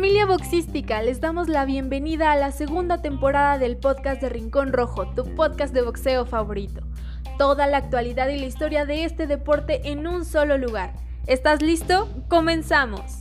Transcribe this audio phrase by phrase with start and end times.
[0.00, 5.06] Familia boxística, les damos la bienvenida a la segunda temporada del podcast de Rincón Rojo,
[5.08, 6.80] tu podcast de boxeo favorito.
[7.36, 10.94] Toda la actualidad y la historia de este deporte en un solo lugar.
[11.26, 12.08] ¿Estás listo?
[12.28, 13.20] Comenzamos.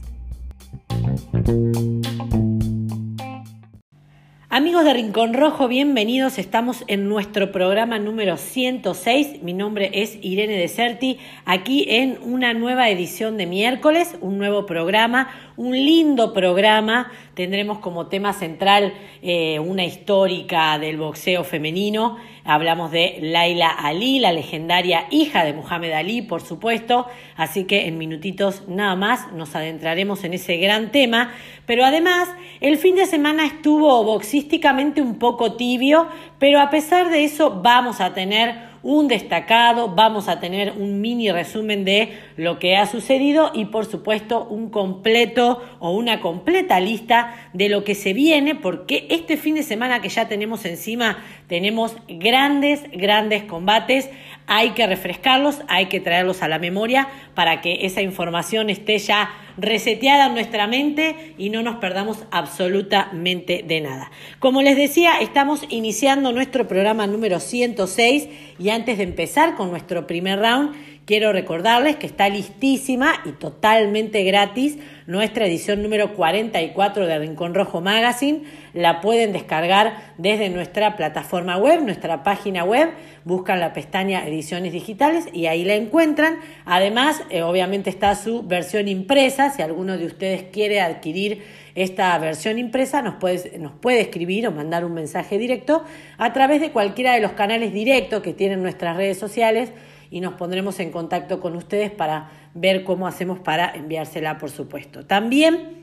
[4.52, 6.40] Amigos de Rincón Rojo, bienvenidos.
[6.40, 9.44] Estamos en nuestro programa número 106.
[9.44, 15.30] Mi nombre es Irene Deserti, aquí en una nueva edición de miércoles, un nuevo programa,
[15.56, 17.12] un lindo programa.
[17.36, 18.92] Tendremos como tema central
[19.22, 22.18] eh, una histórica del boxeo femenino.
[22.50, 27.06] Hablamos de Laila Ali, la legendaria hija de Muhammad Ali, por supuesto.
[27.36, 31.32] Así que en minutitos nada más nos adentraremos en ese gran tema.
[31.68, 32.28] Pero además,
[32.60, 36.08] el fin de semana estuvo boxísticamente un poco tibio,
[36.40, 41.32] pero a pesar de eso vamos a tener un destacado, vamos a tener un mini
[41.32, 47.36] resumen de lo que ha sucedido y por supuesto un completo o una completa lista
[47.54, 51.96] de lo que se viene, porque este fin de semana que ya tenemos encima tenemos
[52.08, 54.10] grandes, grandes combates,
[54.52, 59.30] hay que refrescarlos, hay que traerlos a la memoria para que esa información esté ya
[59.58, 64.10] reseteada en nuestra mente y no nos perdamos absolutamente de nada.
[64.40, 70.08] Como les decía, estamos iniciando nuestro programa número 106 y antes de empezar con nuestro
[70.08, 70.76] primer round,
[71.06, 77.82] quiero recordarles que está listísima y totalmente gratis nuestra edición número 44 de Rincón Rojo
[77.82, 78.44] Magazine.
[78.76, 82.92] La pueden descargar desde nuestra plataforma web, nuestra página web.
[83.26, 86.38] Buscan la pestaña Ediciones Digitales y ahí la encuentran.
[86.64, 89.50] Además, eh, obviamente está su versión impresa.
[89.50, 91.42] Si alguno de ustedes quiere adquirir
[91.74, 93.16] esta versión impresa, nos
[93.58, 95.84] nos puede escribir o mandar un mensaje directo
[96.20, 99.72] a través de cualquiera de los canales directos que tienen nuestras redes sociales
[100.12, 105.06] y nos pondremos en contacto con ustedes para ver cómo hacemos para enviársela, por supuesto.
[105.06, 105.80] También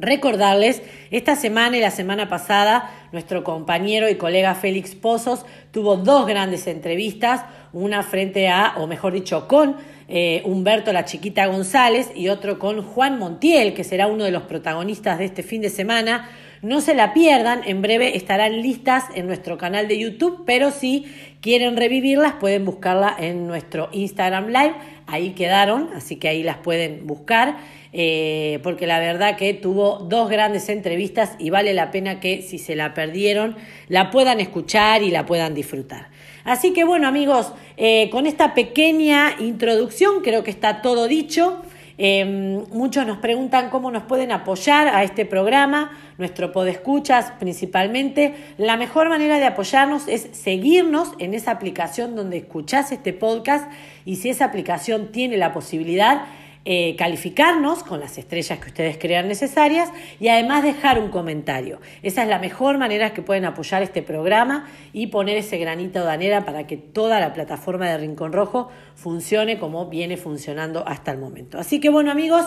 [0.00, 6.26] Recordarles, esta semana y la semana pasada, nuestro compañero y colega Félix Pozos tuvo dos
[6.26, 9.76] grandes entrevistas, una frente a, o mejor dicho, con
[10.08, 14.42] eh, Humberto la Chiquita González y otro con Juan Montiel, que será uno de los
[14.42, 16.28] protagonistas de este fin de semana.
[16.62, 21.04] No se la pierdan, en breve estarán listas en nuestro canal de YouTube, pero si
[21.40, 24.74] quieren revivirlas pueden buscarla en nuestro Instagram Live,
[25.06, 27.58] ahí quedaron, así que ahí las pueden buscar,
[27.92, 32.58] eh, porque la verdad que tuvo dos grandes entrevistas y vale la pena que si
[32.58, 33.56] se la perdieron
[33.88, 36.08] la puedan escuchar y la puedan disfrutar.
[36.44, 41.62] Así que bueno amigos, eh, con esta pequeña introducción creo que está todo dicho.
[41.98, 48.34] Em, muchos nos preguntan cómo nos pueden apoyar a este programa, nuestro Podescuchas principalmente.
[48.58, 53.70] La mejor manera de apoyarnos es seguirnos en esa aplicación donde escuchás este podcast
[54.04, 56.26] y si esa aplicación tiene la posibilidad,
[56.68, 59.88] eh, calificarnos con las estrellas que ustedes crean necesarias
[60.18, 61.80] y además dejar un comentario.
[62.02, 66.10] Esa es la mejor manera que pueden apoyar este programa y poner ese granito de
[66.10, 71.18] anera para que toda la plataforma de Rincón Rojo funcione como viene funcionando hasta el
[71.18, 71.56] momento.
[71.56, 72.44] Así que bueno amigos,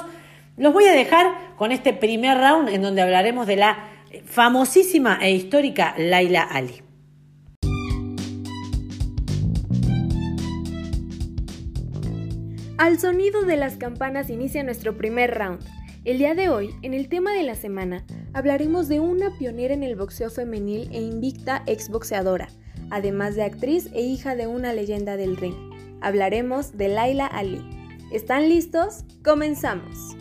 [0.58, 3.86] los voy a dejar con este primer round en donde hablaremos de la
[4.26, 6.89] famosísima e histórica Laila Ali.
[12.80, 15.60] Al sonido de las campanas inicia nuestro primer round.
[16.06, 19.84] El día de hoy, en el tema de la semana, hablaremos de una pionera en
[19.84, 22.48] el boxeo femenil e invicta exboxeadora,
[22.90, 25.58] además de actriz e hija de una leyenda del ring.
[26.00, 27.62] Hablaremos de Laila Ali.
[28.14, 29.04] ¿Están listos?
[29.26, 30.16] Comenzamos.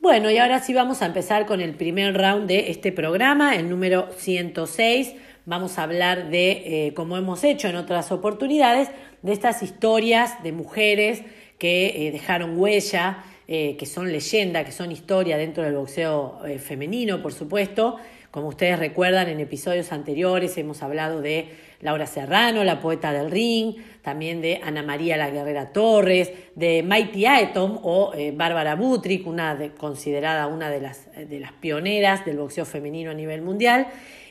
[0.00, 3.70] Bueno, y ahora sí vamos a empezar con el primer round de este programa, el
[3.70, 5.14] número 106
[5.48, 8.90] vamos a hablar de, eh, como hemos hecho en otras oportunidades,
[9.22, 11.22] de estas historias de mujeres
[11.58, 17.22] que eh, dejaron huella, eh, que son leyenda, que son historia dentro del boxeo femenino,
[17.22, 17.96] por supuesto.
[18.30, 21.48] Como ustedes recuerdan, en episodios anteriores hemos hablado de
[21.80, 27.24] Laura Serrano, la poeta del ring, también de Ana María la Guerrera Torres, de Mighty
[27.24, 33.12] Aetom o Bárbara Butrick, una considerada una de las, de las pioneras del boxeo femenino
[33.12, 33.86] a nivel mundial.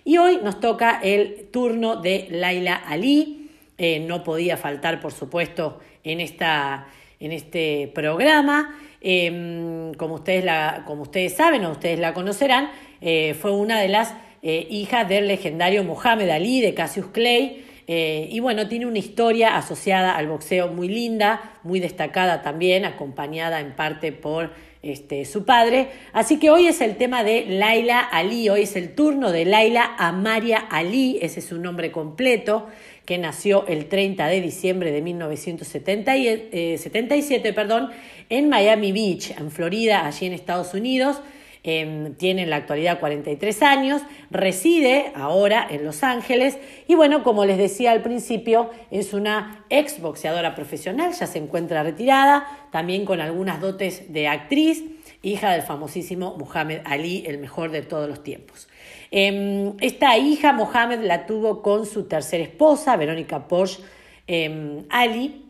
[0.08, 3.50] Y hoy nos toca el turno de Laila Ali.
[3.78, 6.88] Eh, no podía faltar, por supuesto, en, esta,
[7.20, 8.74] en este programa.
[9.02, 12.72] Em, como, ustedes la, como ustedes saben o ustedes la conocerán,
[13.02, 14.14] eh, fue una de las
[14.44, 17.66] eh, hijas del legendario Mohamed Ali de Cassius Clay.
[17.86, 23.76] y bueno, tiene una historia asociada al boxeo muy linda, muy destacada también, acompañada en
[23.76, 24.52] parte por
[24.82, 25.90] este, su padre.
[26.14, 29.96] Así que hoy es el tema de Laila Ali, hoy es el turno de Laila
[29.98, 32.68] Amaria Ali, ese es su nombre completo,
[33.06, 37.92] que nació el 30 de diciembre de 1977 perdón,
[38.30, 41.22] en Miami Beach, en Florida, allí en Estados Unidos.
[41.64, 46.58] Em, tiene en la actualidad 43 años, reside ahora en Los Ángeles
[46.88, 51.84] y bueno, como les decía al principio, es una ex boxeadora profesional, ya se encuentra
[51.84, 54.84] retirada, también con algunas dotes de actriz,
[55.24, 58.68] hija del famosísimo Muhammad Ali, el mejor de todos los tiempos.
[59.12, 63.82] Em, esta hija, Mohamed, la tuvo con su tercera esposa, Verónica Porsche
[64.28, 65.46] em, Ali,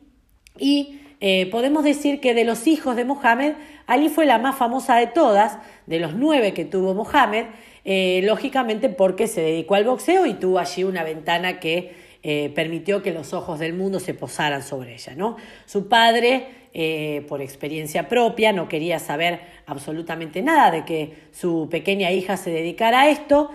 [0.60, 3.54] y eh, podemos decir que de los hijos de Mohamed,
[3.88, 7.46] Ali fue la más famosa de todas, de los nueve que tuvo Mohamed,
[7.86, 13.02] eh, lógicamente porque se dedicó al boxeo y tuvo allí una ventana que eh, permitió
[13.02, 15.16] que los ojos del mundo se posaran sobre ella.
[15.16, 15.38] ¿no?
[15.66, 16.68] Su padre,
[17.28, 23.02] por experiencia propia, no quería saber absolutamente nada de que su pequeña hija se dedicara
[23.02, 23.50] a esto,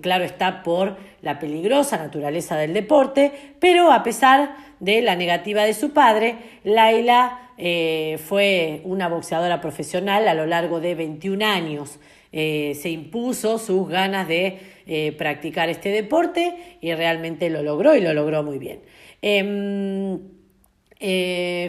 [0.00, 5.74] claro está por la peligrosa naturaleza del deporte, pero a pesar de la negativa de
[5.74, 11.98] su padre, Laila eh, fue una boxeadora profesional a lo largo de 21 años.
[12.32, 18.00] Eh, se impuso sus ganas de eh, practicar este deporte y realmente lo logró y
[18.00, 18.80] lo logró muy bien.
[19.20, 20.18] Em,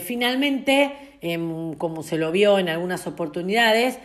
[0.01, 3.99] finalmente, em, como se lo vio en algunas oportunidades,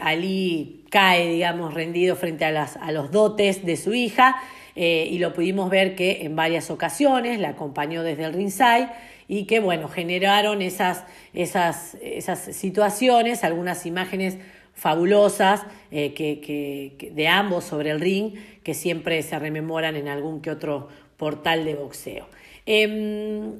[0.00, 4.36] Ali cae, digamos, rendido frente a, las, a los dotes de su hija
[4.76, 8.88] y lo pudimos ver que en varias ocasiones la acompañó desde el ringside
[9.32, 14.36] y que, bueno, generaron esas, esas, esas situaciones, algunas imágenes
[14.74, 20.50] fabulosas eh, que, de ambos sobre el ring que siempre se rememoran en algún que
[20.50, 22.26] otro portal de boxeo.
[22.66, 23.52] Eh,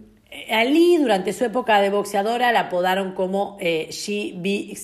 [0.51, 4.75] Ali, durante su época de boxeadora, la apodaron como eh, She Be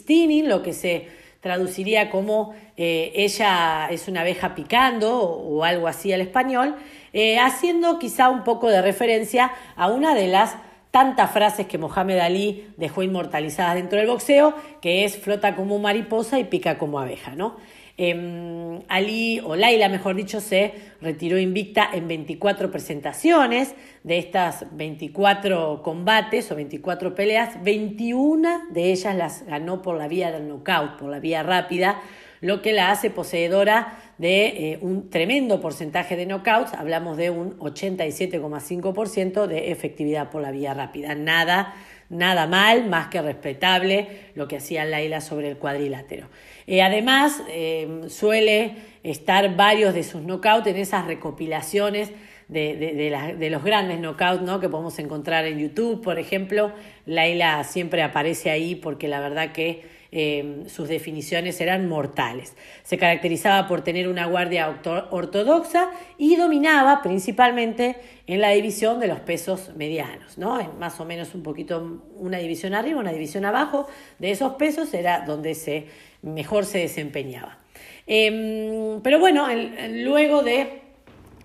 [0.44, 1.06] lo que se
[1.40, 6.76] traduciría como eh, ella es una abeja picando o, algo así al español,
[7.12, 10.56] eh, haciendo quizá un poco de referencia a una de las
[10.98, 14.52] tantas frases que Mohamed Ali dejó inmortalizadas dentro del boxeo,
[14.82, 17.54] que es flota como mariposa y pica como abeja, ¿no?
[17.96, 23.76] Em, Ali, o Laila mejor dicho, se retiró invicta en 24 presentaciones.
[24.02, 30.32] De estas 24 combates o 24 peleas, 21 de ellas las ganó por la vía
[30.32, 32.00] del knockout, por la vía rápida,
[32.40, 37.58] lo que la hace poseedora de eh, un tremendo porcentaje de knockouts, hablamos de un
[37.58, 41.14] 87,5% de efectividad por la vía rápida.
[41.14, 41.74] Nada,
[42.08, 46.28] nada mal, más que respetable lo que hacía Laila sobre el cuadrilátero.
[46.66, 52.12] Eh, además, eh, suele estar varios de sus knockouts en esas recopilaciones
[52.48, 54.58] de, los grandes knockouts ¿no?
[54.58, 56.72] que podemos encontrar en YouTube, por ejemplo.
[57.06, 62.54] Laila siempre aparece ahí porque la verdad que eh, sus definiciones eran mortales.
[62.82, 67.96] Se caracterizaba por tener una guardia ortodoxa y dominaba principalmente
[68.26, 70.58] en la división de los pesos medianos, ¿no?
[70.78, 73.86] más o menos un poquito una división arriba, una división abajo
[74.18, 75.86] de esos pesos era donde se
[76.22, 77.58] mejor se desempeñaba.
[78.06, 79.46] Em, pero bueno,
[79.90, 80.80] luego de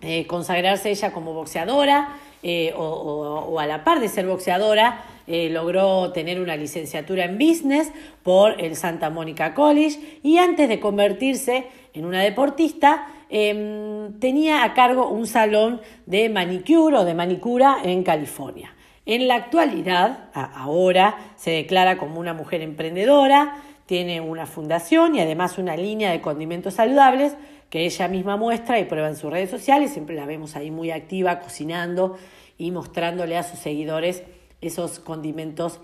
[0.02, 6.12] eh, consagrarse ella como boxeadora eh, o, a la par de ser boxeadora, eh, logró
[6.12, 7.92] tener una licenciatura en business
[8.24, 14.74] por el Santa Monica College y antes de convertirse en una deportista, em, tenía a
[14.74, 18.76] cargo un salón de manicure o de manicura en California.
[19.06, 25.58] En la actualidad, ahora, se declara como una mujer emprendedora, tiene una fundación y además
[25.58, 27.36] una línea de condimentos saludables
[27.70, 29.92] que ella misma muestra y prueba en sus redes sociales.
[29.92, 32.18] Siempre la vemos ahí muy activa, cocinando
[32.58, 34.24] y mostrándole a sus seguidores
[34.64, 35.80] esos condimentos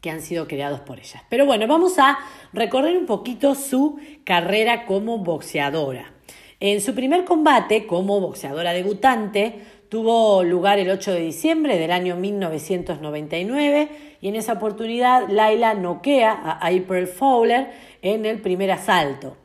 [0.00, 1.24] que han sido creados por ella.
[1.28, 2.18] Pero bueno, vamos a
[2.52, 6.12] recorrer un poquito su carrera como boxeadora.
[6.60, 12.16] En su primer combate como boxeadora debutante tuvo lugar el 8 de diciembre del año
[12.16, 13.88] 1999
[14.20, 17.70] y en esa oportunidad Laila noquea a April Fowler
[18.02, 19.36] en el primer asalto.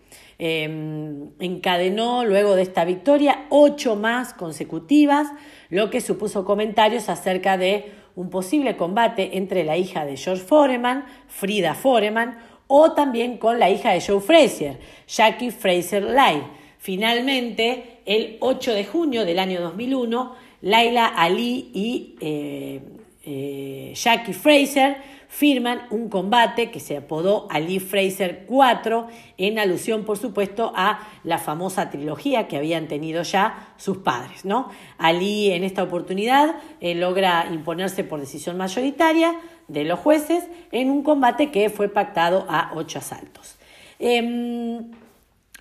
[0.43, 5.27] Em, encadenó luego de esta victoria ocho más consecutivas,
[5.69, 11.05] lo que supuso comentarios acerca de un posible combate entre la hija de George Foreman,
[11.27, 12.37] Frida Foreman,
[12.67, 16.41] o también con la hija de Joe Frazier, Jackie Fraser Lai.
[16.77, 22.81] Finalmente, el 8 de junio del año 2001, Laila Ali y eh,
[23.23, 24.97] eh, Jackie Fraser
[25.31, 29.07] firman un combate que se apodó Ali Fraser 4,
[29.37, 34.43] en alusión, por supuesto, a la famosa trilogía que habían tenido ya sus padres.
[34.43, 34.69] ¿no?
[34.97, 41.01] Ali en esta oportunidad eh, logra imponerse por decisión mayoritaria de los jueces en un
[41.01, 43.55] combate que fue pactado a ocho asaltos.
[43.99, 44.91] Em,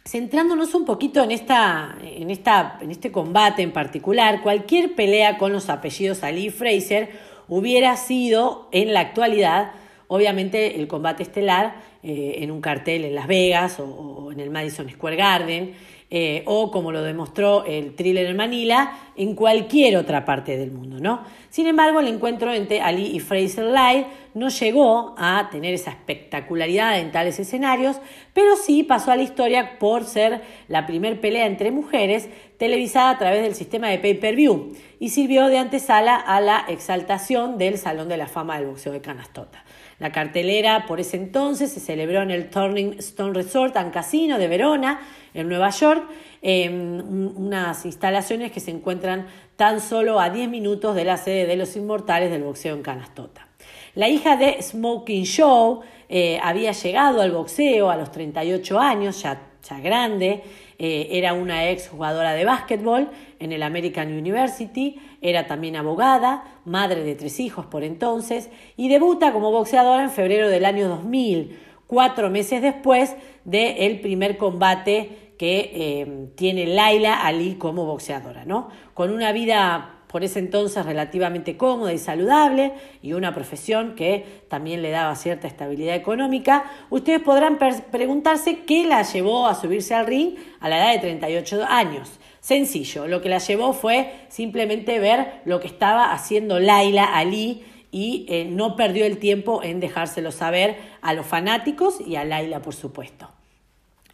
[0.04, 5.52] centrándonos un poquito en, esta, en, esta, en este combate en particular, cualquier pelea con
[5.52, 9.73] los apellidos Ali Fraser hubiera sido en la actualidad,
[10.09, 14.88] obviamente, el combate estelar eh, en un cartel en Las Vegas o en el Madison
[14.88, 15.75] Square Garden.
[16.12, 20.99] Eh, o como lo demostró el thriller en Manila, en cualquier otra parte del mundo,
[20.99, 21.21] ¿no?
[21.50, 26.99] Sin embargo, el encuentro entre Ali y Fraser Light no llegó a tener esa espectacularidad
[26.99, 28.00] en tales escenarios,
[28.35, 32.28] pero sí pasó a la historia por ser la primer pelea entre mujeres
[32.60, 37.78] televisada a través del sistema de pay-per-view y sirvió de antesala a la exaltación del
[37.78, 39.64] Salón de la Fama del Boxeo de Canastota.
[39.98, 44.46] La cartelera por ese entonces se celebró en el Turning Stone Resort and Casino de
[44.46, 45.00] Verona,
[45.32, 46.04] en Nueva York,
[46.42, 47.00] em,
[47.34, 49.26] unas instalaciones que se encuentran
[49.56, 53.48] tan solo a 10 minutos de la sede de los inmortales del boxeo en Canastota.
[53.94, 59.40] La hija de Smoking Show eh, había llegado al boxeo a los 38 años, ya,
[59.66, 60.42] ya grande,
[60.82, 67.04] eh, era una ex jugadora de básquetbol en el American University, era también abogada, madre
[67.04, 72.30] de tres hijos por entonces, y debuta como boxeadora en febrero del año 2000, cuatro
[72.30, 78.70] meses después del primer combate que eh, tiene Laila Ali como boxeadora, ¿no?
[78.94, 84.82] Con una vida por ese entonces relativamente cómoda y saludable y una profesión que también
[84.82, 87.58] le daba cierta estabilidad económica, ustedes podrán
[87.90, 92.18] preguntarse qué la llevó a subirse al ring a la edad de 38 años.
[92.40, 98.26] Sencillo, lo que la llevó fue simplemente ver lo que estaba haciendo Laila Ali y
[98.28, 102.74] eh, no perdió el tiempo en dejárselo saber a los fanáticos y a Laila, por
[102.74, 103.28] supuesto.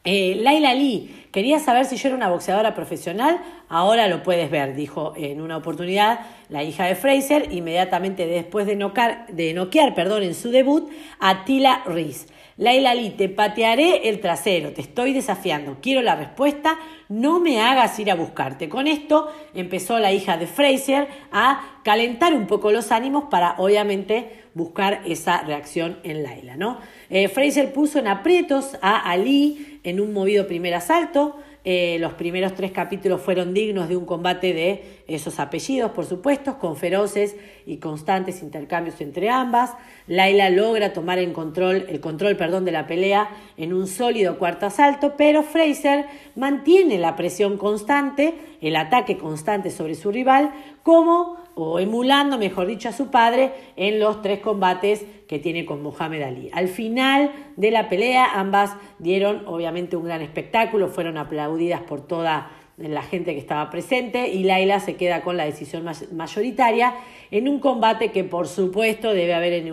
[0.08, 4.76] Eh, Laila Lee, quería saber si yo era una boxeadora profesional, ahora lo puedes ver,
[4.76, 8.76] dijo en una oportunidad la hija de Fraser, inmediatamente después de,
[9.32, 12.28] de noquear perdón, en su debut a Tila Reese.
[12.56, 17.98] Laila Lee, te patearé el trasero, te estoy desafiando, quiero la respuesta, no me hagas
[17.98, 18.68] ir a buscarte.
[18.68, 24.45] Con esto empezó la hija de Fraser a calentar un poco los ánimos para obviamente
[24.56, 26.56] buscar esa reacción en Laila.
[26.56, 26.78] ¿no?
[27.10, 31.36] Eh, Fraser puso en aprietos a Ali en un movido primer asalto,
[31.68, 36.60] eh, los primeros tres capítulos fueron dignos de un combate de esos apellidos, por supuesto,
[36.60, 37.34] con feroces
[37.66, 39.72] y constantes intercambios entre ambas.
[40.06, 44.66] Laila logra tomar el control, el control perdón, de la pelea en un sólido cuarto
[44.66, 50.52] asalto, pero Fraser mantiene la presión constante, el ataque constante sobre su rival,
[50.84, 55.82] como o emulando, mejor dicho, a su padre en los tres combates que tiene con
[55.82, 56.50] Mohamed Ali.
[56.52, 62.50] Al final de la pelea, ambas dieron obviamente un gran espectáculo, fueron aplaudidas por toda
[62.76, 66.94] la gente que estaba presente y Laila se queda con la decisión mayoritaria
[67.30, 69.64] en un combate que por supuesto debe haber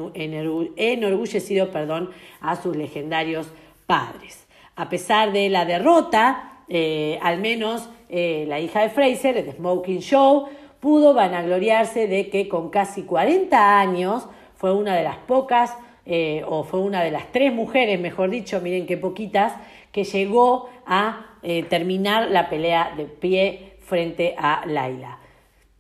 [0.77, 3.47] enorgullecido perdón, a sus legendarios
[3.87, 4.47] padres.
[4.77, 9.99] A pesar de la derrota, eh, al menos eh, la hija de Fraser, The Smoking
[9.99, 10.47] Show,
[10.83, 16.65] pudo vanagloriarse de que con casi 40 años fue una de las pocas, eh, o
[16.65, 19.53] fue una de las tres mujeres, mejor dicho, miren qué poquitas,
[19.93, 25.19] que llegó a eh, terminar la pelea de pie frente a Laila.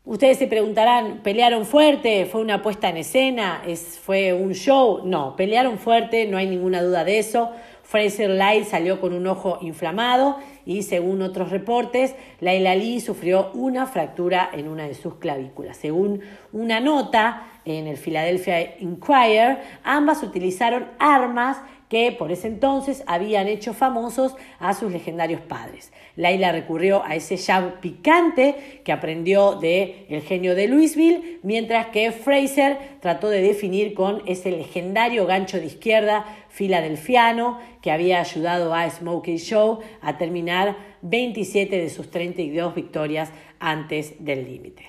[0.05, 2.25] Ustedes se preguntarán, ¿pelearon fuerte?
[2.25, 3.61] ¿Fue una puesta en escena?
[3.67, 5.01] ¿Es, ¿Fue un show?
[5.03, 7.51] No, pelearon fuerte, no hay ninguna duda de eso.
[7.83, 13.85] Fraser Light salió con un ojo inflamado y según otros reportes, Laila Lee sufrió una
[13.85, 15.77] fractura en una de sus clavículas.
[15.77, 21.57] Según una nota en el Philadelphia Inquirer, ambas utilizaron armas
[21.89, 25.91] que por ese entonces habían hecho famosos a sus legendarios padres.
[26.15, 32.11] Laila recurrió a ese jab picante que aprendió de el genio de Louisville, mientras que
[32.11, 38.89] Fraser trató de definir con ese legendario gancho de izquierda filadelfiano que había ayudado a
[38.89, 44.85] Smokey Show a terminar 27 de sus 32 victorias antes del límite.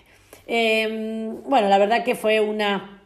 [0.46, 3.02] Em, bueno, la verdad que fue una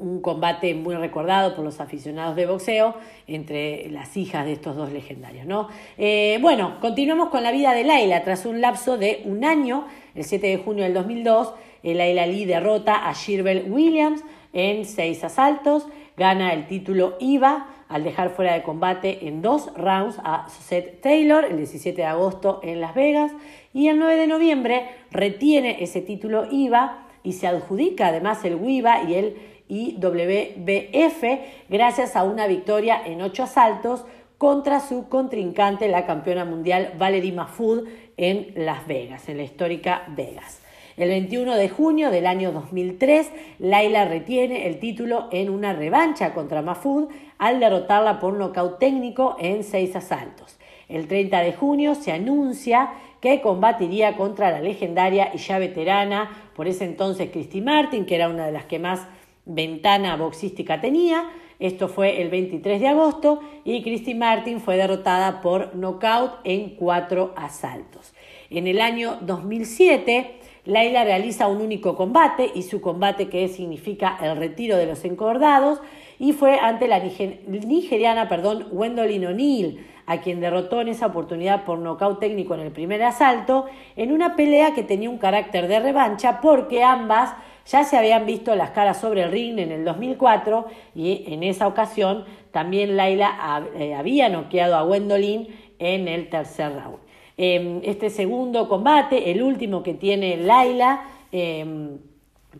[0.00, 2.94] un combate muy recordado por los aficionados de boxeo
[3.26, 5.46] entre las hijas de estos dos legendarios.
[5.46, 5.68] ¿no?
[5.98, 8.22] Eh, bueno, continuamos con la vida de Laila.
[8.24, 13.08] Tras un lapso de un año, el 7 de junio del 2002, Laila Lee derrota
[13.08, 14.22] a Shirbel Williams
[14.54, 15.86] en seis asaltos,
[16.16, 21.44] gana el título IVA al dejar fuera de combate en dos rounds a Seth Taylor
[21.44, 23.32] el 17 de agosto en Las Vegas
[23.72, 29.04] y el 9 de noviembre retiene ese título IVA y se adjudica además el WIVA
[29.04, 29.36] y el
[29.74, 31.24] y WBF
[31.68, 34.04] gracias a una victoria en ocho asaltos
[34.38, 40.60] contra su contrincante, la campeona mundial Valerie Mahfoud, en Las Vegas, en la histórica Vegas.
[40.96, 46.62] El 21 de junio del año 2003, Laila retiene el título en una revancha contra
[46.62, 50.56] Mahfoud al derrotarla por nocaut técnico en seis asaltos.
[50.88, 56.68] El 30 de junio se anuncia que combatiría contra la legendaria y ya veterana, por
[56.68, 59.00] ese entonces Christy Martin, que era una de las que más
[59.44, 61.30] ventana boxística tenía.
[61.60, 67.32] Esto fue el 23 de agosto y Christy Martin fue derrotada por nocaut en cuatro
[67.36, 68.12] asaltos.
[68.50, 74.36] En el año 2007, Laila realiza un único combate y su combate que significa el
[74.36, 75.80] retiro de los encordados
[76.18, 81.78] y fue ante la nigeriana perdón, Gwendolyn O'Neill, a quien derrotó en esa oportunidad por
[81.78, 86.40] nocaut técnico en el primer asalto, en una pelea que tenía un carácter de revancha
[86.40, 87.34] porque ambas
[87.66, 91.66] ya se habían visto las caras sobre el ring en el 2004 y en esa
[91.66, 96.98] ocasión también Laila eh, había noqueado a Gwendolyn en el tercer round.
[97.36, 101.02] Em, este segundo combate, el último que tiene Laila,
[101.32, 101.98] em,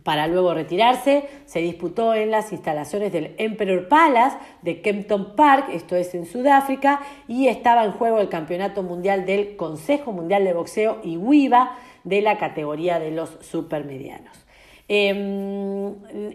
[0.03, 5.95] para luego retirarse, se disputó en las instalaciones del Emperor Palace de Kempton Park, esto
[5.95, 10.99] es en Sudáfrica, y estaba en juego el Campeonato Mundial del Consejo Mundial de Boxeo
[11.05, 14.44] y WIVA de la categoría de los supermedianos.
[14.87, 15.95] Em,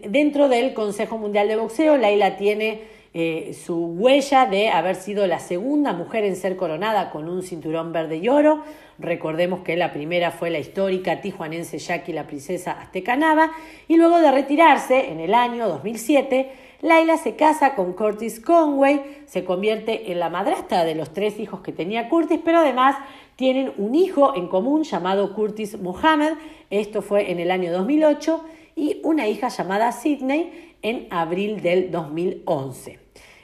[0.09, 2.81] dentro del Consejo Mundial de Boxeo, Laila tiene
[3.13, 7.91] eh, su huella de haber sido la segunda mujer en ser coronada con un cinturón
[7.91, 8.63] verde y oro.
[8.99, 13.51] Recordemos que la primera fue la histórica tijuanense Jackie la princesa Aztecanaba
[13.87, 16.51] y luego de retirarse en el año 2007,
[16.81, 21.59] Laila se casa con Curtis Conway, se convierte en la madrastra de los tres hijos
[21.59, 22.95] que tenía Curtis, pero además
[23.35, 26.33] tienen un hijo en común llamado Curtis Muhammad,
[26.69, 28.43] esto fue en el año 2008,
[28.77, 32.99] y una hija llamada Sidney, en abril del 2011.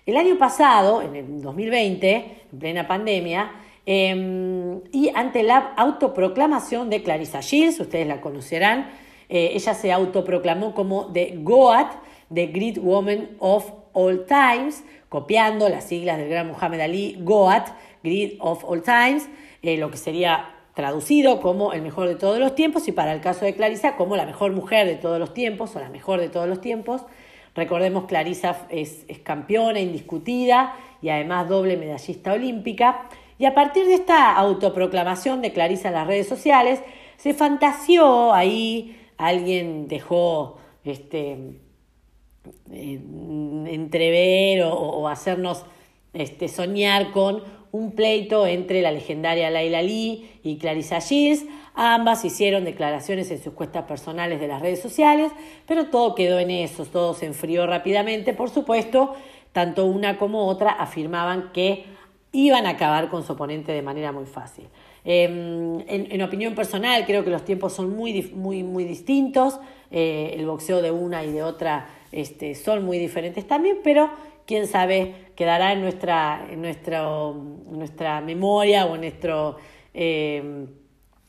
[0.05, 2.15] El año pasado, en el 2020,
[2.53, 3.51] en plena pandemia,
[3.85, 8.91] em, y ante la autoproclamación de Clarissa Shields, ustedes la conocerán,
[9.27, 11.87] eh, ella se autoproclamó como The GOAT,
[12.33, 17.67] The Great Woman of All Times, copiando las siglas del gran Muhammad Ali, GOAT,
[18.03, 19.27] Great of All Times,
[19.61, 23.21] eh, lo que sería traducido como el mejor de todos los tiempos y para el
[23.21, 26.29] caso de Clarissa como la mejor mujer de todos los tiempos o la mejor de
[26.29, 27.01] todos los tiempos.
[27.55, 33.07] Recordemos, Clarisa es, campeona indiscutida y además doble medallista olímpica.
[33.37, 36.81] Y a partir de esta autoproclamación de Clarisa en las redes sociales,
[37.15, 41.37] se fantaseó ahí, alguien dejó este,
[42.71, 45.63] entrever o, hacernos
[46.13, 51.45] este, soñar con un pleito entre la legendaria Laila Lee y Clarissa Shields.
[51.73, 55.31] Ambas hicieron declaraciones en sus cuestas personales de las redes sociales,
[55.67, 58.33] pero todo quedó en eso, todo se enfrió rápidamente.
[58.33, 59.15] Por supuesto,
[59.51, 61.85] tanto una como otra afirmaban que
[62.31, 64.65] iban a acabar con su oponente de manera muy fácil.
[65.03, 69.59] Em, en, opinión personal, creo que los tiempos son muy, muy, muy distintos.
[69.91, 74.09] Eh, el boxeo de una y de otra este, son muy diferentes también, pero
[74.47, 79.57] quién sabe, quedará en nuestra, nuestra memoria o en nuestro...
[79.93, 80.67] Em,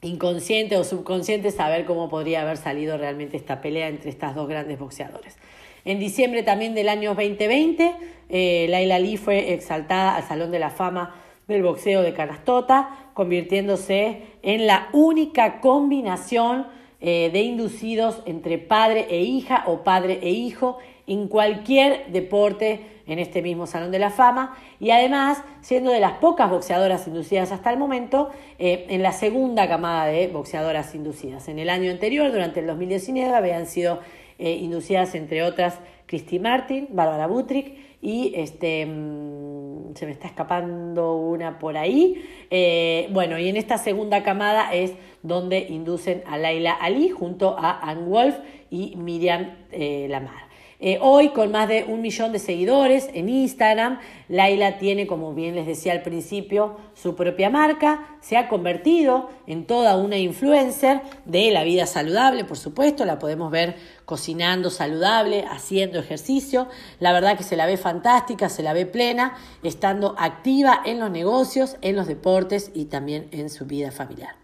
[0.02, 4.78] inconsciente o subconsciente saber cómo podría haber salido realmente esta pelea entre estas dos grandes
[4.78, 5.36] boxeadores.
[5.84, 7.94] En diciembre también del año 2020,
[8.28, 11.14] eh, Laila Lee fue exaltada al Salón de la Fama
[11.46, 16.66] del Boxeo de Canastota, convirtiéndose en la única combinación
[17.00, 23.18] eh, de inducidos entre padre e hija o padre e hijo en cualquier deporte en
[23.18, 27.70] este mismo Salón de la Fama y además siendo de las pocas boxeadoras inducidas hasta
[27.70, 31.48] el momento eh, en la segunda camada de boxeadoras inducidas.
[31.48, 34.00] En el año anterior, durante el 2019, habían sido
[34.38, 39.45] eh, inducidas entre otras Christy Martin, Bárbara Butrick y este mm,
[39.94, 42.24] se me está escapando una por ahí.
[42.50, 47.78] Eh, bueno, y en esta segunda camada es donde inducen a Laila Ali junto a
[47.88, 48.36] Ann Wolf
[48.70, 50.46] y Miriam Lamar.
[50.78, 55.54] Eh, hoy, con más de un millón de seguidores en Instagram, Laila tiene, como bien
[55.54, 61.50] les decía al principio, su propia marca, se ha convertido en toda una influencer de
[61.50, 66.68] la vida saludable, por supuesto, la podemos ver cocinando saludable, haciendo ejercicio,
[67.00, 71.10] la verdad que se la ve fantástica, se la ve plena, estando activa en los
[71.10, 74.36] negocios, en los deportes y también en su vida familiar.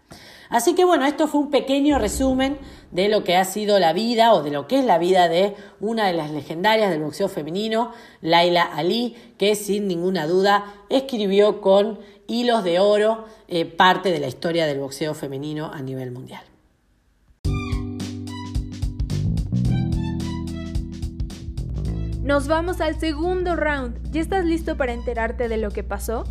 [0.49, 2.59] Así que bueno, esto fue un pequeño resumen
[2.91, 5.55] de lo que ha sido la vida o de lo que es la vida de
[5.79, 11.99] una de las legendarias del boxeo femenino, Laila Ali, que sin ninguna duda escribió con
[12.27, 16.43] hilos de oro eh, parte de la historia del boxeo femenino a nivel mundial.
[22.23, 24.09] Nos vamos al segundo round.
[24.11, 26.23] ¿Ya estás listo para enterarte de lo que pasó?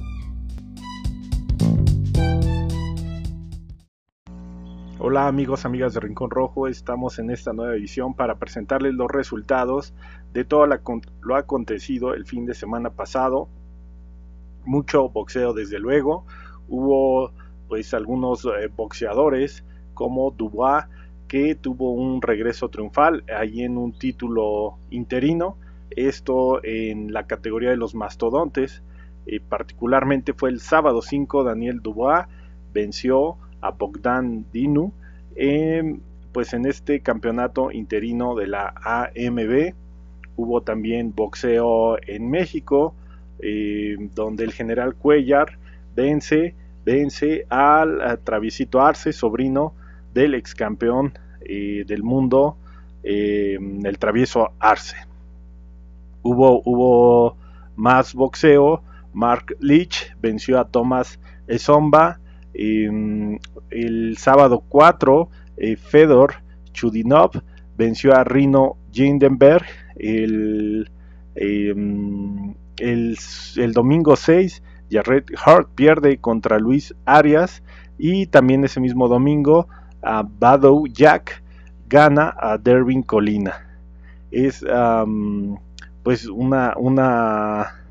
[4.99, 9.93] Hola amigos, amigas de Rincón Rojo, estamos en esta nueva edición para presentarles los resultados
[10.33, 13.51] de todo lo acontecido el fin de semana pasado.
[14.65, 16.25] Mucho boxeo desde luego,
[16.69, 17.33] hubo
[17.69, 20.87] pues algunos eh, boxeadores como Dubois
[21.29, 25.59] que tuvo un regreso triunfal ahí en un título interino,
[25.97, 28.83] esto en la categoría de los mastodontes,
[29.27, 32.27] eh, particularmente fue el sábado 5 Daniel Dubois
[32.73, 34.93] venció a Bogdan Dinu
[36.33, 39.75] pues en este campeonato interino de la AMB
[40.37, 42.95] hubo también boxeo en México
[43.39, 45.59] eh, donde el general Cuellar
[45.95, 49.75] vence vence al Travisito Arce sobrino
[50.15, 52.57] del ex campeón eh, del mundo
[53.05, 54.97] eh, el travieso Arce
[56.23, 57.37] hubo hubo
[57.77, 58.83] más boxeo
[59.13, 62.19] Mark Leach venció a Thomas Esomba
[62.55, 63.39] Em,
[63.71, 66.35] el sábado 4, eh, Fedor
[66.73, 67.31] Chudinov
[67.77, 69.65] venció a Rino Jindenberg.
[69.97, 70.91] El,
[71.35, 73.19] em, el,
[73.57, 77.63] el, domingo 6, Jared Hart pierde contra Luis Arias.
[77.99, 79.69] Y también ese mismo domingo,
[80.03, 81.43] a Badow Jack
[81.89, 83.69] gana a Derwin Colina.
[84.31, 84.65] Es
[86.03, 87.85] pues una, una,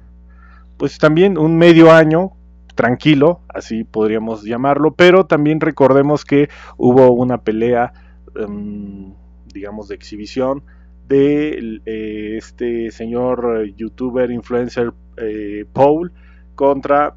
[0.77, 2.31] pues también un medio año
[2.75, 7.93] tranquilo, así podríamos llamarlo, pero también recordemos que hubo una pelea,
[8.35, 9.13] em,
[9.53, 10.63] digamos, de exhibición
[11.07, 16.13] de eh, este señor youtuber, influencer eh, Paul
[16.55, 17.15] contra,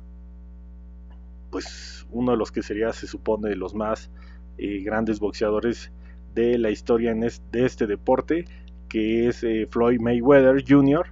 [1.50, 4.10] pues, uno de los que sería, se supone, de los más
[4.58, 5.92] eh, grandes boxeadores
[6.34, 8.46] de la historia de este deporte,
[8.94, 11.04] que es Floyd Mayweather Jr.,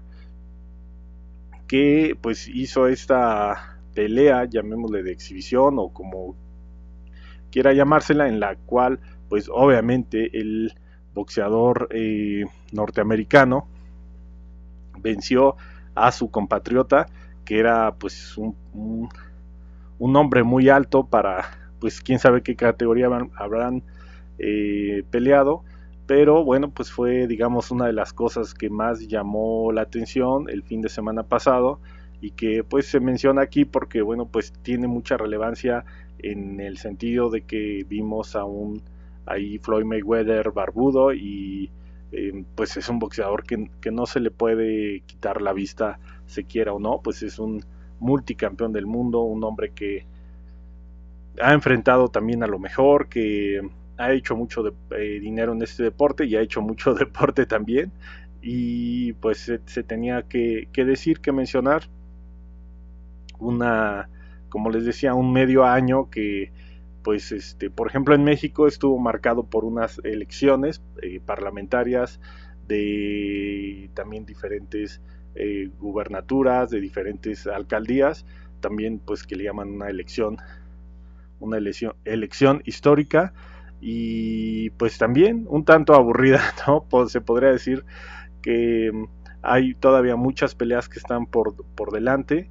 [1.66, 6.36] que pues hizo esta pelea, llamémosle de exhibición o como
[7.50, 10.74] quiera llamársela, en la cual pues obviamente el
[11.12, 13.66] boxeador eh, norteamericano
[15.00, 15.56] venció
[15.96, 17.08] a su compatriota
[17.44, 18.54] que era pues un,
[19.98, 23.82] un, hombre muy alto para pues quién sabe qué categoría habrán
[24.38, 25.64] eh, peleado
[26.12, 30.62] pero bueno pues fue digamos una de las cosas que más llamó la atención el
[30.62, 31.80] fin de semana pasado
[32.20, 35.86] y que pues se menciona aquí porque bueno pues tiene mucha relevancia
[36.18, 38.82] en el sentido de que vimos a un
[39.24, 41.70] ahí Floyd Mayweather barbudo y
[42.12, 46.44] em, pues es un boxeador que, que, no se le puede quitar la vista se
[46.44, 47.64] quiera o no pues es un
[48.00, 50.04] multicampeón del mundo un hombre que
[51.40, 53.62] ha enfrentado también a lo mejor que
[54.02, 57.92] ha hecho mucho de, eh, dinero en este deporte y ha hecho mucho deporte también.
[58.40, 61.88] Y pues se, tenía que, decir que mencionar
[63.38, 64.08] una,
[64.48, 66.50] como les decía, un medio año que,
[67.04, 72.20] pues, este, por ejemplo, en México estuvo marcado por unas elecciones eh, parlamentarias
[72.66, 75.00] de también diferentes
[75.36, 78.26] eh, gubernaturas, de diferentes alcaldías,
[78.60, 80.38] también, pues, que le llaman una elección,
[81.38, 83.32] una elección, elección histórica
[83.82, 86.86] y, pues, también un tanto aburrida, ¿no?
[87.08, 87.84] Se podría decir
[88.40, 89.04] que mm,
[89.42, 92.48] hay todavía muchas peleas que están por, por delante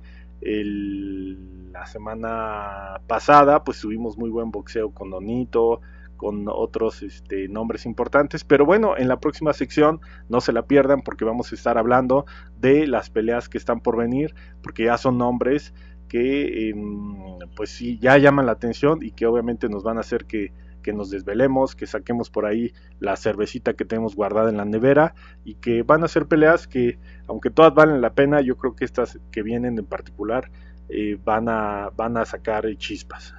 [1.71, 5.81] la semana pasada pues tuvimos muy buen boxeo con Donito,
[6.17, 8.43] con otros este, nombres importantes.
[8.43, 12.25] Pero bueno, en la próxima sección no se la pierdan porque vamos a estar hablando
[12.57, 15.73] de las peleas que están por venir, porque ya son nombres
[16.07, 20.25] que em, pues sí ya llaman la atención y que obviamente nos van a hacer
[20.25, 24.65] que que nos desvelemos, que saquemos por ahí la cervecita que tenemos guardada en la
[24.65, 28.75] nevera y que van a ser peleas que, aunque todas valen la pena, yo creo
[28.75, 30.51] que estas que vienen en particular
[30.89, 33.33] eh, van, a, van a sacar chispas.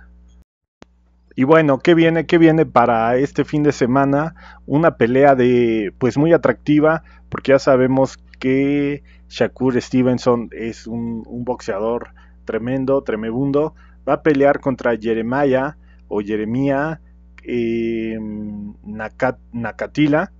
[1.34, 2.26] Y bueno, ¿qué viene?
[2.26, 4.34] ¿Qué viene para este fin de semana?
[4.66, 11.44] Una pelea de pues muy atractiva, porque ya sabemos que Shakur Stevenson es un, un
[11.44, 12.10] boxeador
[12.44, 13.74] tremendo, tremebundo.
[14.06, 15.76] Va a pelear contra Jeremiah
[16.08, 17.00] o Jeremía
[17.42, 18.18] eh,
[19.52, 20.32] Nakatila,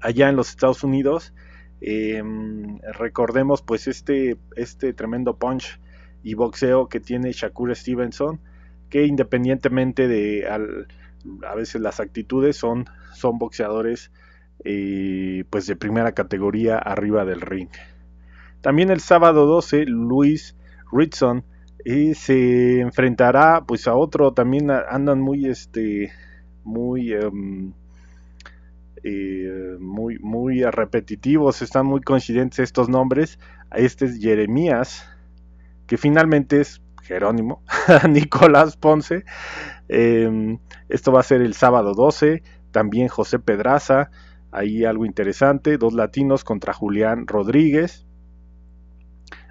[0.00, 1.32] allá en los Estados Unidos.
[1.80, 5.78] Em, recordemos pues este, este tremendo punch
[6.22, 8.40] y boxeo que tiene Shakur Stevenson,
[8.88, 14.10] que independientemente de a veces las actitudes son, son boxeadores
[14.64, 17.68] eh, pues de primera categoría arriba del ring.
[18.60, 20.56] También el sábado 12, Luis
[20.90, 21.44] Ritson
[21.88, 26.10] y se enfrentará pues a otro también andan muy este
[26.64, 27.72] muy em,
[29.04, 33.38] eh, muy, muy repetitivos, están muy coincidentes estos nombres.
[33.72, 35.08] Este es Jeremías,
[35.86, 37.62] que finalmente es Jerónimo,
[38.10, 39.24] Nicolás Ponce.
[39.88, 42.42] Em, esto va a ser el sábado 12.
[42.72, 44.10] También José Pedraza,
[44.50, 45.78] ahí algo interesante.
[45.78, 48.05] Dos latinos contra Julián Rodríguez.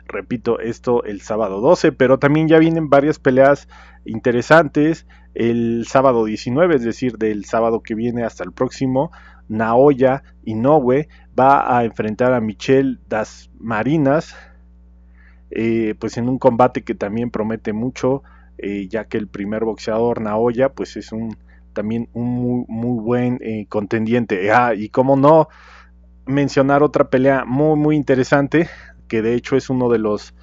[0.08, 3.68] Repito, esto el sábado 12, pero también ya vienen varias peleas
[4.06, 9.12] interesantes el sábado 19, es decir, del sábado que viene hasta el próximo.
[9.48, 14.36] Naoya Inoue va a enfrentar a Michelle Das Marinas,
[15.52, 18.24] eh, pues en un combate que también promete mucho,
[18.58, 21.38] eh, ya que el primer boxeador Naoya, pues es un
[21.74, 24.52] también un muy, buen eh, contendiente.
[24.52, 25.50] Ah, y como no
[26.26, 28.70] mencionar otra pelea muy muy interesante,
[29.08, 30.34] que de hecho es uno de los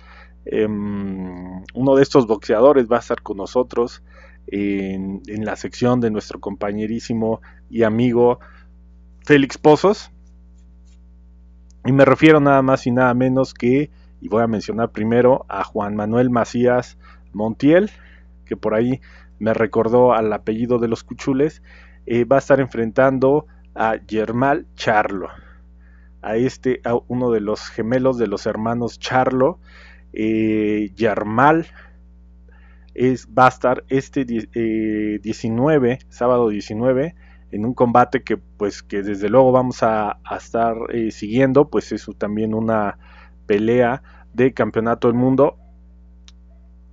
[0.45, 4.03] em, uno de estos boxeadores va a estar con nosotros
[4.47, 8.41] en, en la sección de nuestro compañerísimo y amigo
[9.25, 10.11] Félix Pozos.
[11.85, 15.65] Y me refiero nada más y nada menos que, y voy a mencionar primero a
[15.65, 16.97] Juan Manuel Macías
[17.33, 17.91] Montiel,
[18.45, 19.01] que por ahí
[19.39, 21.63] me recordó al apellido de los Cuchules,
[22.07, 25.29] eh, va a estar enfrentando a Germal Charlo,
[26.23, 29.59] a este, a uno de los gemelos de los hermanos Charlo,
[30.13, 31.67] eh, Germal
[32.95, 37.15] es, va a estar este 19, eh, sábado 19,
[37.51, 42.07] en un combate que pues que desde luego vamos a, estar eh, siguiendo, pues es
[42.19, 42.99] también una
[43.47, 45.59] pelea de campeonato del mundo.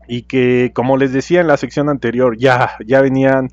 [0.07, 3.49] Y que como les decía en la sección anterior ya, ya venían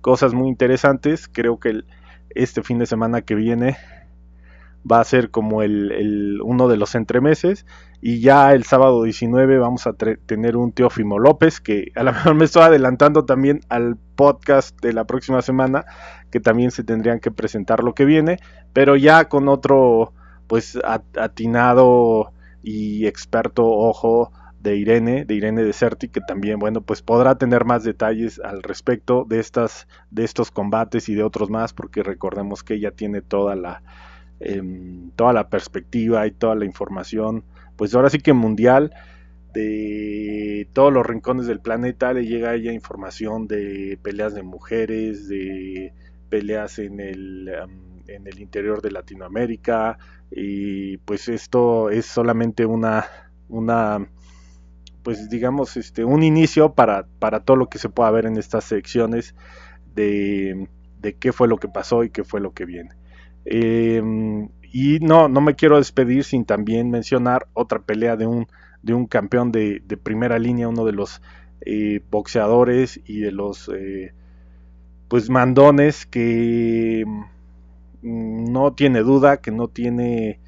[0.00, 1.82] cosas muy interesantes, creo que
[2.30, 3.76] este fin de semana que viene
[4.90, 7.66] va a ser como el, uno de los entremeses.
[8.00, 12.34] Y ya el sábado 19 vamos a tener un Teófimo López que a lo mejor
[12.34, 15.84] me estoy adelantando también al podcast de la próxima semana
[16.30, 18.38] que también se tendrían que presentar lo que viene.
[18.72, 20.12] Pero ya con otro
[20.46, 20.78] pues
[21.16, 27.36] atinado y experto ojo de Irene, de Irene de Certi, que también, bueno, pues podrá
[27.36, 32.02] tener más detalles al respecto de estas, de estos combates y de otros más, porque
[32.02, 33.82] recordemos que ella tiene toda la,
[34.40, 37.44] Em, toda la perspectiva y toda la información,
[37.76, 38.92] pues ahora sí que mundial,
[39.52, 45.28] de todos los rincones del planeta le llega a ella información de peleas de mujeres,
[45.28, 45.92] de
[46.30, 47.50] peleas en el,
[48.06, 49.98] en el interior de Latinoamérica
[50.30, 53.04] y pues esto es solamente una,
[53.48, 54.08] una
[55.02, 58.64] pues digamos este un inicio para, para todo lo que se pueda ver en estas
[58.64, 59.34] secciones
[59.94, 60.68] de,
[61.00, 62.90] de qué fue lo que pasó y qué fue lo que viene.
[63.44, 68.46] Em, y no, no me quiero despedir sin también mencionar otra pelea de un,
[68.82, 71.20] de un campeón de, primera línea, uno de los
[71.60, 74.14] eh, boxeadores y de los eh,
[75.08, 77.04] pues mandones que
[78.02, 80.40] mm, no tiene duda, que no tiene,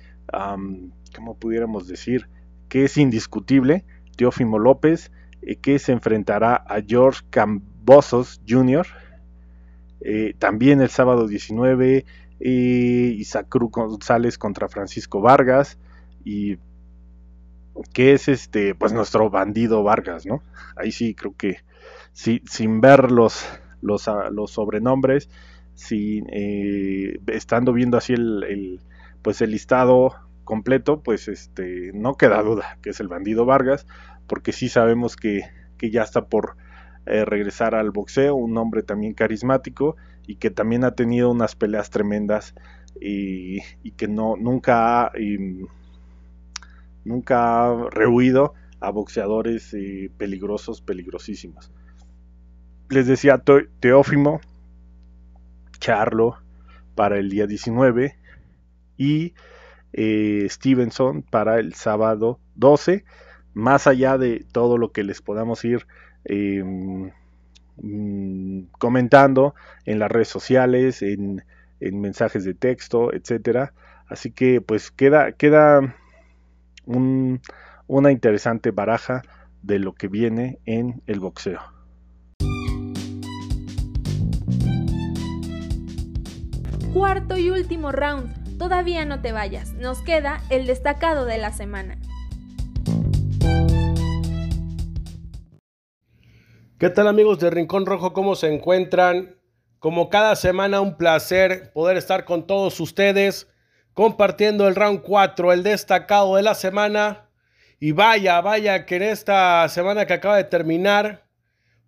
[1.15, 2.29] como pudiéramos decir,
[2.69, 3.85] que es indiscutible,
[4.17, 5.11] Teófimo López,
[5.43, 8.87] eh, que se enfrentará a George Cambosos Jr.,
[10.41, 12.05] también el sábado 19
[12.43, 15.79] y Isaac Cruz González contra Francisco Vargas
[16.25, 16.59] y
[17.93, 20.43] que es este pues nuestro bandido Vargas, ¿no?
[20.77, 21.59] Ahí sí creo que
[22.13, 23.47] sin ver los,
[23.81, 25.31] los, ah, los sobrenombres,
[25.75, 28.81] sin, eh, estando viendo así el,
[29.23, 33.87] pues el listado completo, pues este no queda duda que es el bandido Vargas,
[34.27, 35.45] porque sí sabemos que,
[35.79, 36.57] que ya está por
[37.07, 41.91] eh, regresar al boxeo, un hombre también carismático y que también ha tenido unas peleas
[41.91, 42.55] tremendas
[43.01, 43.61] y,
[43.97, 45.13] que no nunca ha,
[47.05, 51.71] nunca ha rehuido a boxeadores eh, peligrosos, peligrosísimos.
[52.89, 53.43] Les decía
[53.81, 54.41] Teófimo,
[55.79, 56.39] Charlo
[56.95, 58.17] para el día 19
[58.97, 59.35] y
[59.93, 63.05] eh, Stevenson para el sábado 12.
[63.55, 65.87] Más allá de todo lo que les podamos ir
[66.25, 67.11] em,
[67.77, 69.55] Mm, comentando
[69.87, 71.43] en las redes sociales, en,
[71.81, 73.73] mensajes de texto, etcétera.
[74.07, 75.97] Así que pues queda, queda
[76.87, 79.23] una interesante baraja
[79.63, 81.61] de lo que viene en el boxeo.
[86.93, 88.59] Cuarto y último round.
[88.59, 89.73] Todavía no te vayas.
[89.73, 91.97] Nos queda el destacado de la semana.
[96.83, 98.13] ¿Qué tal amigos de Rincón Rojo?
[98.13, 99.37] ¿Cómo se encuentran?
[99.79, 103.47] Como cada semana, un placer poder estar con todos ustedes
[103.93, 107.31] compartiendo el round 4, el destacado de la semana.
[107.79, 111.29] Y vaya, vaya que en esta semana que acaba de terminar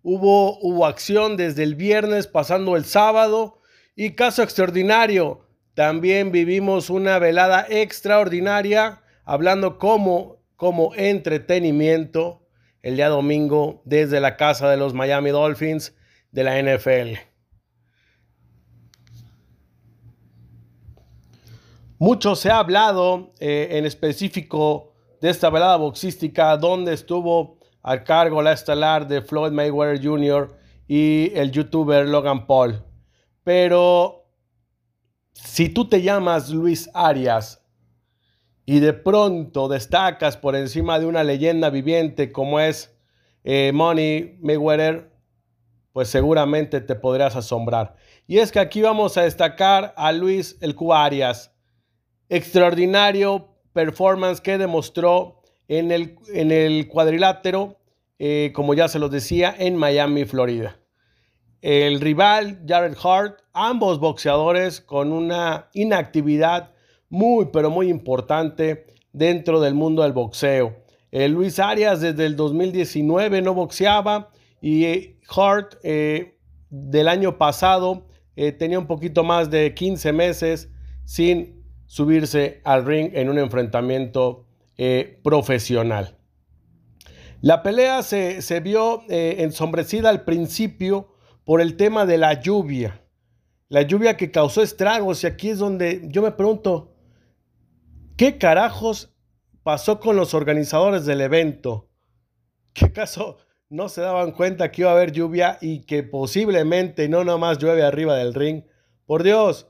[0.01, 3.59] hubo, hubo acción desde el viernes pasando el sábado.
[3.97, 12.44] Y caso extraordinario, También vivimos una velada extraordinaria hablando como, como entretenimiento
[12.85, 15.95] el día domingo desde la casa de los Miami Dolphins
[16.31, 17.17] de la NFL.
[21.97, 28.43] Mucho se ha hablado eh, en específico de esta velada boxística donde estuvo a cargo
[28.43, 30.55] la estelar de Floyd Mayweather Jr.
[30.87, 32.83] y el youtuber Logan Paul.
[33.43, 34.27] Pero
[35.33, 37.64] si tú te llamas Luis Arias
[38.65, 42.95] y de pronto destacas por encima de una leyenda viviente como es
[43.43, 45.11] eh, Money Mayweather,
[45.93, 47.95] pues seguramente te podrías asombrar.
[48.27, 51.53] Y es que aquí vamos a destacar a Luis el Cuba Arias.
[52.27, 57.77] Extraordinario performance que demostró en el, en el cuadrilátero,
[58.17, 60.79] eh, como ya se los decía, en Miami, Florida.
[61.61, 66.74] El rival, Jared Hart, ambos boxeadores con una inactividad
[67.09, 70.75] muy, pero muy importante dentro del mundo del boxeo.
[71.11, 75.75] Eh, Luis Arias desde el 2019 no boxeaba y eh, Hart
[76.69, 78.07] del año pasado
[78.59, 80.69] tenía un poquito más de 15 meses
[81.05, 84.45] sin subirse al ring en un enfrentamiento
[84.77, 86.17] eh, profesional.
[87.41, 91.13] La pelea se, vio eh, ensombrecida al principio
[91.43, 93.01] por el tema de la lluvia.
[93.69, 96.94] La lluvia que causó estragos y aquí es donde yo me pregunto,
[98.17, 99.13] ¿qué carajos
[99.63, 101.89] pasó con los organizadores del evento?
[102.73, 103.37] ¿Qué caso
[103.69, 107.83] no se daban cuenta que iba a haber lluvia y que posiblemente no nomás llueve
[107.83, 108.63] arriba del ring?
[109.05, 109.67] Por Dios,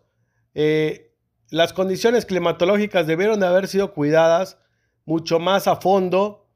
[0.53, 1.13] eh,
[1.49, 4.57] las condiciones climatológicas debieron de haber sido cuidadas
[5.05, 6.47] mucho más a fondo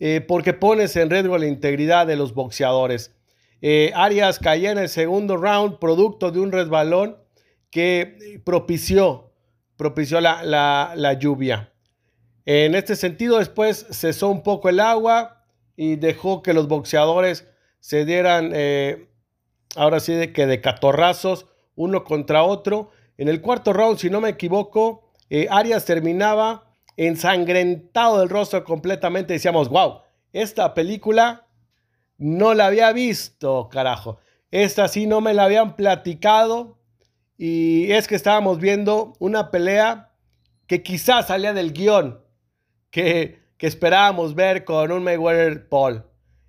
[0.00, 3.14] eh, porque pones en riesgo la integridad de los boxeadores.
[3.60, 7.16] Eh, Arias caía en el segundo round producto de un resbalón
[7.70, 9.27] que propició,
[9.78, 11.72] propició la, la, lluvia.
[12.44, 15.44] En este sentido, después cesó un poco el agua
[15.76, 17.46] y dejó que los boxeadores
[17.80, 19.08] se dieran, eh,
[19.76, 24.20] ahora sí, de que de catorrazos, uno contra otro, en el cuarto round, si no
[24.20, 29.34] me equivoco, eh, Arias terminaba ensangrentado del rostro completamente.
[29.34, 30.00] Decíamos, wow,
[30.32, 31.46] esta película
[32.16, 34.18] no la había visto, carajo.
[34.50, 36.77] Esta sí no me la habían platicado.
[37.38, 40.12] Y es que estábamos viendo una pelea
[40.66, 42.20] que quizás salía del guion
[42.90, 46.04] que, esperábamos ver con un Mayweather Paul.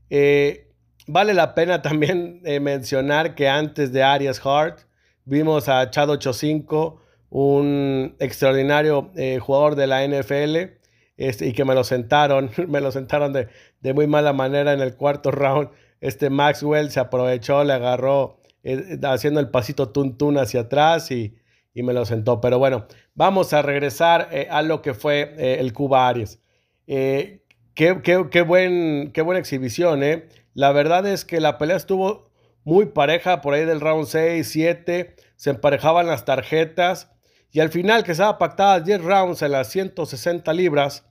[0.09, 0.73] Eh,
[1.07, 4.89] vale la pena también eh, mencionar que antes de Arias Hart,
[5.29, 6.99] Vimos a Chad 85,
[7.29, 10.79] un extraordinario eh, jugador de la NFL,
[11.17, 13.47] este, y que me lo sentaron, me lo sentaron de,
[13.93, 15.69] muy mala manera en el cuarto round.
[16.01, 21.35] Este Maxwell se aprovechó, le agarró eh, haciendo el pasito tun hacia atrás y,
[21.73, 22.41] me lo sentó.
[22.41, 26.41] Pero bueno, vamos a regresar eh, a lo que fue el Cuba Aries.
[26.85, 30.27] Qué, qué, buen, qué buena exhibición, ¿eh?
[30.53, 32.29] La verdad es que la pelea estuvo
[32.65, 37.09] muy pareja por ahí del round 6, 7, se emparejaban las tarjetas
[37.51, 41.05] y al final que estaba pactada 10 rounds en las 160 libras,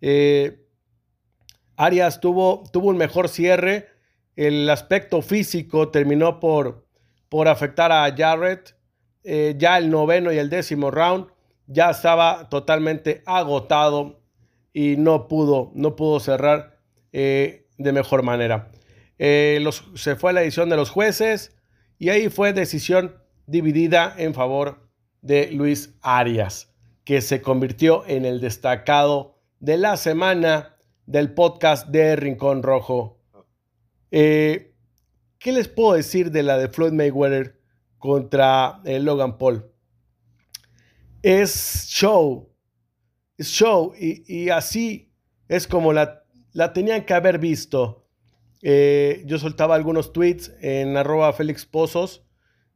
[0.00, 0.66] eh,
[1.76, 3.88] Arias tuvo, tuvo un mejor cierre,
[4.34, 6.87] el aspecto físico terminó por,
[7.28, 8.74] por afectar a Jarrett,
[9.24, 11.26] eh, ya el noveno y el décimo round
[11.66, 14.22] ya estaba totalmente agotado
[14.72, 16.80] y no pudo, no pudo cerrar
[17.12, 18.70] eh, de mejor manera.
[19.18, 19.62] Eh,
[19.94, 21.56] se fue a la edición de los jueces
[21.98, 24.88] y ahí fue decisión dividida en favor
[25.20, 26.72] de Luis Arias,
[27.04, 33.18] que se convirtió en el destacado de la semana del podcast de Rincón Rojo.
[35.38, 37.60] ¿Qué les puedo decir de la de Floyd Mayweather
[37.98, 39.70] contra eh, Logan Paul?
[41.22, 42.52] Es show,
[43.36, 45.12] es show y, así
[45.48, 48.08] es como la, la tenían que haber visto
[48.62, 52.26] eh, yo soltaba algunos tweets en arroba Félix Pozos,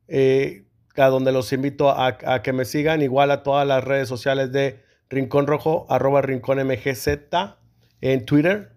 [0.07, 4.53] eh, a donde los invito a, que me sigan, igual a todas las redes sociales
[4.53, 8.73] de Rincón Rojo, arroba Rincón en Twitter.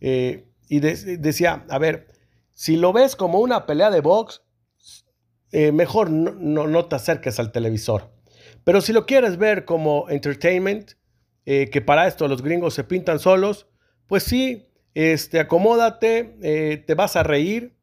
[0.00, 2.13] Y decía, a ver,
[2.54, 4.42] si lo ves como una pelea de box,
[5.52, 8.10] mejor no, no, te acerques al televisor.
[8.64, 10.92] Pero si lo quieres ver como entertainment,
[11.44, 13.68] que para esto los gringos se pintan solos,
[14.06, 17.76] pues sí, este, acomódate, eh, te vas a reír,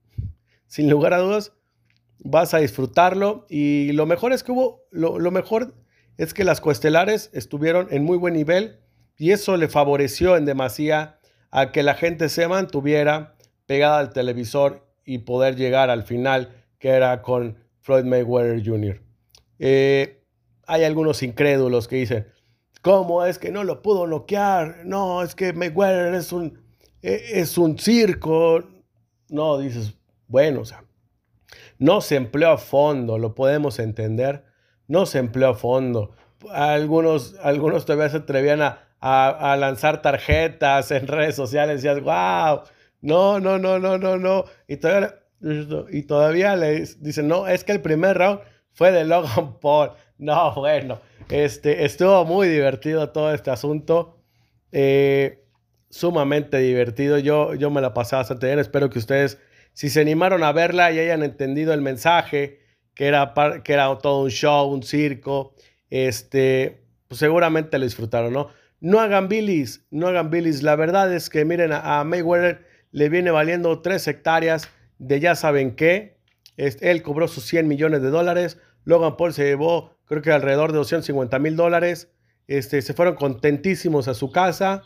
[0.67, 1.53] sin lugar a dudas,
[2.19, 5.75] vas a disfrutarlo y lo mejor es que hubo, lo, mejor
[6.17, 8.79] es que las coestelares estuvieron en muy buen nivel
[9.17, 11.19] y eso le favoreció en demasía
[11.49, 13.35] a que la gente se mantuviera
[13.71, 19.01] pegada al televisor y poder llegar al final que era con Floyd Mayweather Jr.
[19.59, 20.25] Eh,
[20.67, 22.27] hay algunos incrédulos que dicen,
[22.81, 24.81] ¿cómo es que no lo pudo noquear?
[24.83, 26.61] No, es que Mayweather es un,
[27.01, 28.61] e, es un circo.
[29.29, 29.93] No, dices,
[30.27, 30.83] bueno, o sea,
[31.79, 34.43] no se empleó a fondo, lo podemos entender,
[34.89, 36.11] no se empleó a fondo.
[36.51, 42.63] Algunos, algunos todavía se atrevían a, a, lanzar tarjetas en redes sociales, decías, wow,
[43.01, 44.45] no, no, no, no, no, no.
[44.67, 45.15] Y todavía,
[45.91, 48.39] y todavía le dicen, no, es que el primer round
[48.71, 49.91] fue de Logan Paul.
[50.17, 54.17] No, bueno, este, estuvo muy divertido todo este asunto.
[54.71, 55.41] Eh,
[55.91, 57.19] sumamente divertido.
[57.19, 58.59] Yo, yo me la pasé bastante bien.
[58.59, 59.37] Espero que ustedes,
[59.73, 62.59] si se animaron a verla y hayan entendido el mensaje,
[62.95, 63.33] que era,
[63.63, 65.53] que era todo un show, un circo,
[65.89, 68.49] este, pues seguramente lo disfrutaron, ¿no?
[68.79, 70.63] No hagan bilis, no hagan bilis.
[70.63, 74.69] La verdad es que miren, a, Mayweather le viene valiendo tres hectáreas
[74.99, 76.17] de ya saben qué.
[76.57, 78.57] él cobró sus 100 millones de dólares.
[78.83, 82.11] Logan Paul se llevó, creo que alrededor de 250 mil dólares.
[82.47, 84.83] Este, se fueron contentísimos a su casa.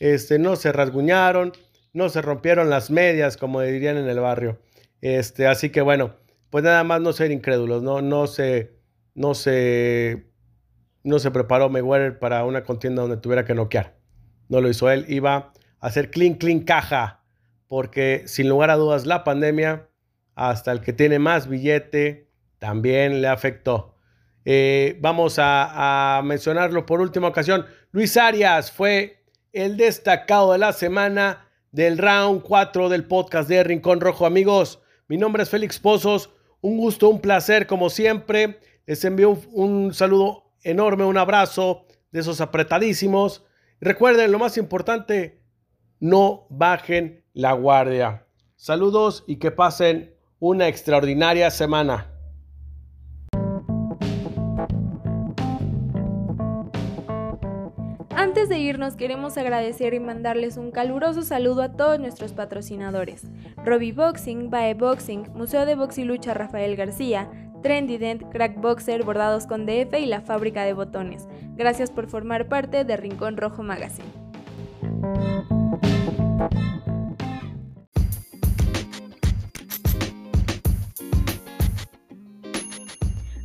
[0.00, 1.52] Este, no se rasguñaron,
[1.92, 4.58] no se rompieron las medias, como dirían en el barrio.
[5.00, 6.16] Este, así que bueno,
[6.50, 8.76] pues nada más no ser incrédulos, no, no se,
[9.14, 10.26] no se,
[11.02, 13.96] no se preparó Mayweather para una contienda donde tuviera que noquear.
[14.48, 17.23] No lo hizo él, iba a hacer clean, clean caja,
[17.68, 19.88] porque sin lugar a dudas la pandemia,
[20.34, 23.94] hasta el que tiene más billete, también le afectó.
[24.44, 27.66] Eh, vamos a, mencionarlo por última ocasión.
[27.92, 34.00] Luis Arias fue el destacado de la semana del round 4 del podcast de Rincón
[34.00, 34.26] Rojo.
[34.26, 36.30] Amigos, mi nombre es Félix Pozos.
[36.60, 38.60] Un gusto, un placer, como siempre.
[38.86, 43.44] Les envío un, saludo enorme, un abrazo de esos apretadísimos.
[43.80, 45.42] Recuerden, lo más importante,
[46.04, 48.26] no bajen la guardia.
[48.56, 52.10] Saludos y que pasen una extraordinaria semana.
[58.10, 63.22] Antes de irnos queremos agradecer y mandarles un caluroso saludo a todos nuestros patrocinadores.
[63.64, 67.30] Robbie Boxing, Bae Boxing, Museo de Box y Lucha Rafael García,
[67.62, 71.26] Trendy Dent, Crack Boxer, Bordados con DF y la Fábrica de Botones.
[71.56, 74.12] Gracias por formar parte de Rincón Rojo Magazine.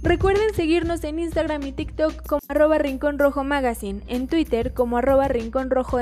[0.10, 3.44] Recuerden seguirnos en Instagram y TikTok como arroba Rincón Rojo
[4.08, 6.00] en Twitter como arroba Rincón Rojo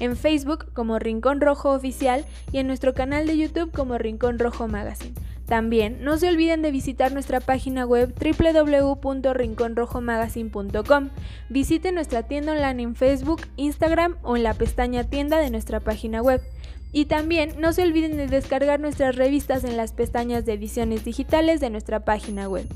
[0.00, 4.66] en Facebook como Rincón Rojo Oficial y en nuestro canal de YouTube como Rincón Rojo
[4.66, 5.14] Magazine.
[5.50, 11.08] También no se olviden de visitar nuestra página web www.rinconrojomagazine.com.
[11.48, 16.22] Visiten nuestra tienda online en Facebook, Instagram o en la pestaña tienda de nuestra página
[16.22, 16.40] web.
[16.92, 21.58] Y también no se olviden de descargar nuestras revistas en las pestañas de ediciones digitales
[21.58, 22.68] de nuestra página web.